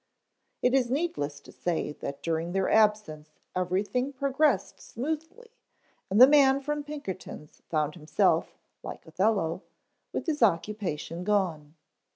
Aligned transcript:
It 0.63 0.73
is 0.73 0.89
needless 0.89 1.39
to 1.41 1.51
say 1.51 1.91
that 1.91 2.23
during 2.23 2.53
their 2.53 2.67
absence 2.71 3.37
everything 3.55 4.11
progressed 4.13 4.81
smoothly 4.81 5.51
and 6.09 6.19
the 6.19 6.25
man 6.25 6.59
from 6.59 6.83
Pinkerton's 6.83 7.61
found 7.69 7.93
himself, 7.93 8.57
like 8.81 9.05
Othello, 9.05 9.61
with 10.11 10.25
his 10.25 10.41
occupation 10.41 11.23
gone. 11.23 11.75